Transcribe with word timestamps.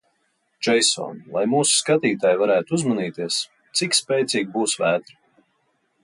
Džeison, 0.67 1.17
lai 1.35 1.41
mūsu 1.51 1.75
skatītāji 1.81 2.39
varētu 2.41 2.75
uzmanīties, 2.77 3.37
cik 3.81 3.97
spēcīga 4.01 4.55
būs 4.57 4.73
vētra? 4.85 5.19